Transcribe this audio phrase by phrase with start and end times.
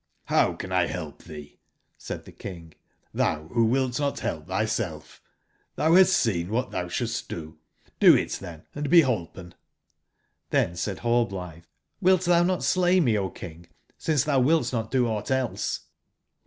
[0.29, 1.59] j^ "Row can 1 help thee,"
[1.95, 2.73] said the King,
[3.13, 5.21] "thou who wilt not help thyself?
[5.77, 7.59] r^hou hast seen what thou shouldst do:
[7.99, 11.65] do it then and be holpen"j^irhen said Rallblithe:
[12.01, 15.81] "^ilt thou not slay me, O King, since thou wilt not do aught else?"